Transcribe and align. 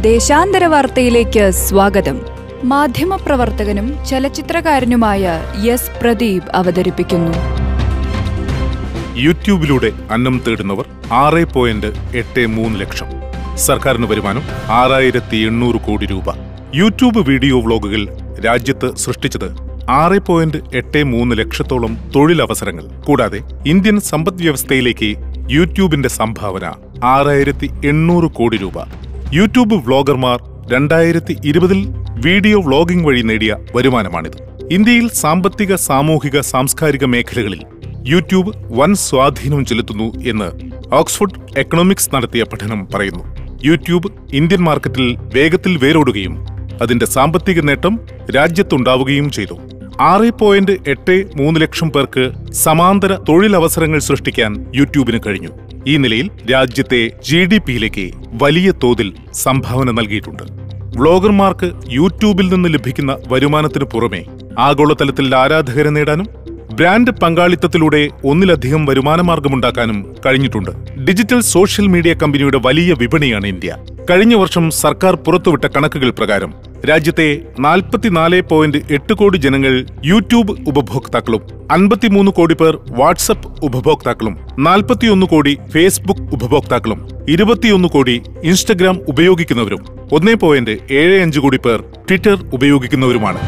ദേശാന്തര 0.00 0.64
വാർത്തയിലേക്ക് 0.64 1.50
സ്വാഗതം. 1.50 2.20
മാധ്യമപ്രവർത്തകനും 2.64 4.04
ചലച്ചിത്രകാരനുമായ 4.06 5.42
എസ് 5.68 5.90
പ്രദീപ് 6.02 6.50
അവതരിപ്പിക്കുന്നു. 6.52 7.32
യൂട്യൂബിലൂടെ 9.16 9.92
അന്നം 10.10 10.42
തേടുന്നവർ 10.48 10.84
ആറ് 11.12 11.44
പോയിന്റ് 11.44 11.86
എട്ട് 12.14 12.46
മൂന്ന് 12.46 12.80
ലക്ഷം. 12.80 13.06
സർക്കാരിന് 13.56 14.06
വരുമാനം 14.06 14.42
ആറായിരത്തി 14.68 15.36
എണ്ണൂറ് 15.36 15.76
കോടി 15.76 16.06
രൂപ. 16.06 16.24
യൂട്യൂബ് 16.74 17.18
വീഡിയോ 17.18 17.60
വ്ളോഗുകൾ 17.60 18.08
രാജ്യത്ത് 18.46 18.96
സൃഷ്ടിച്ചത് 18.96 19.56
ആറ് 19.90 20.18
പോയിന്റ് 20.18 20.56
എട്ട് 20.74 21.04
മൂന്ന് 21.04 21.38
ലക്ഷത്തോളം 21.38 21.98
തൊഴിലവസരങ്ങൾ. 22.16 22.84
കൂടാതെ 23.04 23.40
ഇന്ത്യൻ 23.66 24.00
സമ്പദ് 24.00 24.42
വ്യവസ്ഥയിലേക്ക് 24.42 25.14
യൂട്യൂബിന്റെ 25.50 26.08
സംഭാവന 26.08 26.72
ആറായിരത്തി 27.04 27.70
എണ്ണൂറ് 27.84 28.30
കോടി 28.30 28.56
രൂപ. 28.56 29.02
യൂട്യൂബ് 29.36 29.76
വ്ളോഗർമാർ 29.84 30.38
രണ്ടായിരത്തി 30.72 31.34
ഇരുപതിൽ 31.44 31.78
വീഡിയോ 32.24 32.60
വ്ളോഗിംഗ് 32.60 33.06
വഴി 33.06 33.22
നേടിയ 33.22 33.52
വരുമാനമാണിത്. 33.76 34.36
ഇന്ത്യയിൽ 34.70 35.08
സാമ്പത്തിക 35.20 35.74
സാമൂഹിക 35.74 36.40
സാംസ്കാരിക 36.40 37.04
മേഖലകളിൽ 37.04 37.62
യൂട്യൂബ് 38.06 38.52
വൻ 38.78 38.94
സ്വാധീനം 38.94 39.64
ചെലുത്തുന്നു 39.64 40.08
എന്ന് 40.28 40.48
ഓക്സ്ഫോർഡ് 40.94 41.40
എക്കണോമിക്സ് 41.58 42.10
നടത്തിയ 42.14 42.44
പഠനം 42.52 42.88
പറയുന്നു. 42.94 43.24
യൂട്യൂബ് 43.64 44.10
ഇന്ത്യൻ 44.32 44.62
മാർക്കറ്റിൽ 44.64 45.08
വേഗത്തിൽ 45.34 45.76
വേരോടുകയും 45.76 46.36
അതിന്റെ 46.82 47.06
സാമ്പത്തിക 47.06 47.60
നേട്ടം 47.60 47.96
രാജ്യത്തുണ്ടാവുകയും 48.36 49.30
ചെയ്തു. 49.30 49.58
ആറ് 50.00 50.30
പോയിന്റ് 50.40 50.76
എട്ട് 50.88 51.16
മൂന്ന് 51.36 51.58
ലക്ഷം 51.60 51.90
പേർക്ക് 51.90 52.24
സമാന്തര 52.64 53.14
തൊഴിലവസരങ്ങൾ 53.28 53.98
സൃഷ്ടിക്കാൻ 53.98 54.52
യൂട്യൂബിന് 54.74 55.20
കഴിഞ്ഞു. 55.26 55.52
ഈ 55.86 55.96
നിലയിൽ 55.96 56.26
രാജ്യത്തെ 56.50 57.00
ജി 57.28 57.44
ഡി 57.44 57.58
പിയിലേക്ക് 57.58 58.10
വലിയ 58.42 58.72
തോതിൽ 58.82 59.08
സംഭാവന 59.32 59.90
നൽകിയിട്ടുണ്ട്. 59.90 60.44
വ്ളോഗർമാർക്ക് 60.98 61.72
യൂട്യൂബിൽ 61.90 62.46
നിന്ന് 62.54 62.68
ലഭിക്കുന്ന 62.74 63.16
വരുമാനത്തിനു 63.28 63.84
പുറമെ 63.84 64.22
ആഗോളതലത്തിൽ 64.58 65.34
ആരാധകരെ 65.34 65.90
നേടാനും 65.90 66.28
ബ്രാൻഡ് 66.74 67.10
പങ്കാളിത്തത്തിലൂടെ 67.10 68.10
ഒന്നിലധികം 68.24 68.86
വരുമാനമാർഗമുണ്ടാക്കാനും 68.86 69.98
കഴിഞ്ഞിട്ടുണ്ട്. 70.26 70.70
ഡിജിറ്റൽ 71.06 71.40
സോഷ്യൽ 71.40 71.86
മീഡിയ 71.86 72.14
കമ്പനിയുടെ 72.14 72.58
വലിയ 72.58 72.92
വിപണിയാണ് 72.92 73.46
ഇന്ത്യ. 73.46 73.76
കഴിഞ്ഞ 74.08 74.34
വർഷം 74.34 74.64
സർക്കാർ 74.80 75.14
പുറത്തുവിട്ട 75.16 75.66
കണക്കുകൾ 75.66 76.10
പ്രകാരം 76.10 76.50
രാജ്യത്തെ 76.88 77.26
നാൽപ്പത്തിനാല് 77.58 78.38
പോയിന്റ് 78.42 78.78
എട്ട് 78.90 79.14
കോടി 79.14 79.38
ജനങ്ങൾ 79.38 79.74
യൂട്യൂബ് 80.04 80.54
ഉപഭോക്താക്കളും 80.66 81.42
അൻപത്തിമൂന്ന് 81.70 82.32
കോടി 82.32 82.54
പേർ 82.54 82.74
വാട്സപ്പ് 82.90 83.50
ഉപഭോക്താക്കളും 83.64 84.34
നാൽപ്പത്തിയൊന്ന് 84.58 85.26
കോടി 85.26 85.58
ഫേസ്ബുക്ക് 85.74 86.26
ഉപഭോക്താക്കളും 86.36 87.00
ഇരുപത്തിയൊന്ന് 87.28 87.88
കോടി 87.88 88.16
ഇൻസ്റ്റഗ്രാം 88.42 88.98
ഉപയോഗിക്കുന്നവരും 89.08 89.82
ഒന്നേ 90.12 90.34
പോയിന്റ് 90.44 90.76
ഏഴ് 91.00 91.16
അഞ്ച് 91.22 91.40
കോടി 91.40 91.60
പേർ 91.66 91.80
ട്വിറ്റർ 92.08 92.36
ഉപയോഗിക്കുന്നവരുമാണ്. 92.52 93.40